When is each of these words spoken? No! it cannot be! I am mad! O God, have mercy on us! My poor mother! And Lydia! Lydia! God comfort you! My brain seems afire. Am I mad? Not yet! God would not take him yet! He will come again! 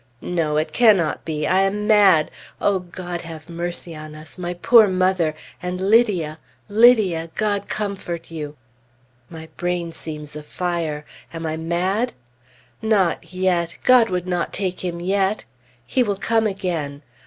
No! 0.23 0.57
it 0.57 0.73
cannot 0.73 1.23
be! 1.25 1.45
I 1.45 1.61
am 1.61 1.85
mad! 1.85 2.31
O 2.59 2.79
God, 2.79 3.21
have 3.21 3.51
mercy 3.51 3.95
on 3.95 4.15
us! 4.15 4.39
My 4.39 4.55
poor 4.55 4.87
mother! 4.87 5.35
And 5.61 5.79
Lydia! 5.79 6.39
Lydia! 6.67 7.29
God 7.35 7.67
comfort 7.67 8.31
you! 8.31 8.57
My 9.29 9.47
brain 9.57 9.91
seems 9.91 10.35
afire. 10.35 11.05
Am 11.31 11.45
I 11.45 11.55
mad? 11.55 12.13
Not 12.81 13.31
yet! 13.31 13.77
God 13.83 14.09
would 14.09 14.25
not 14.25 14.51
take 14.51 14.79
him 14.83 14.99
yet! 14.99 15.45
He 15.85 16.01
will 16.01 16.15
come 16.17 16.47
again! 16.47 17.03